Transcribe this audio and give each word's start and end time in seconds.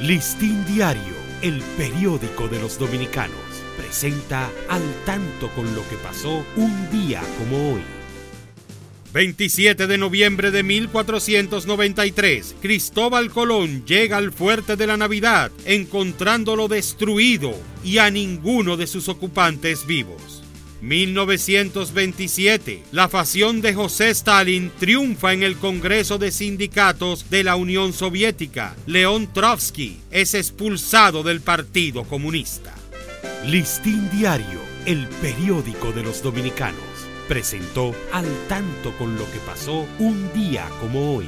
Listín 0.00 0.62
Diario, 0.66 1.14
el 1.40 1.62
periódico 1.78 2.48
de 2.48 2.60
los 2.60 2.78
dominicanos, 2.78 3.40
presenta 3.78 4.50
al 4.68 4.82
tanto 5.06 5.48
con 5.54 5.74
lo 5.74 5.88
que 5.88 5.96
pasó 5.96 6.44
un 6.56 6.90
día 6.90 7.22
como 7.38 7.72
hoy. 7.72 7.80
27 9.14 9.86
de 9.86 9.96
noviembre 9.96 10.50
de 10.50 10.62
1493, 10.62 12.56
Cristóbal 12.60 13.30
Colón 13.30 13.86
llega 13.86 14.18
al 14.18 14.32
fuerte 14.32 14.76
de 14.76 14.86
la 14.86 14.98
Navidad, 14.98 15.50
encontrándolo 15.64 16.68
destruido 16.68 17.54
y 17.82 17.96
a 17.96 18.10
ninguno 18.10 18.76
de 18.76 18.86
sus 18.86 19.08
ocupantes 19.08 19.86
vivos. 19.86 20.42
1927, 20.80 22.82
la 22.92 23.08
facción 23.08 23.60
de 23.60 23.74
José 23.74 24.10
Stalin 24.10 24.70
triunfa 24.78 25.32
en 25.32 25.42
el 25.42 25.56
Congreso 25.56 26.18
de 26.18 26.30
Sindicatos 26.30 27.30
de 27.30 27.44
la 27.44 27.56
Unión 27.56 27.92
Soviética. 27.92 28.76
León 28.86 29.28
Trotsky 29.32 29.98
es 30.10 30.34
expulsado 30.34 31.22
del 31.22 31.40
Partido 31.40 32.04
Comunista. 32.04 32.74
Listín 33.44 34.08
Diario, 34.10 34.60
el 34.86 35.06
periódico 35.22 35.92
de 35.92 36.02
los 36.02 36.22
dominicanos, 36.22 36.80
presentó 37.28 37.94
al 38.12 38.26
tanto 38.48 38.96
con 38.98 39.16
lo 39.16 39.24
que 39.30 39.38
pasó 39.46 39.86
un 39.98 40.32
día 40.32 40.68
como 40.80 41.16
hoy. 41.16 41.26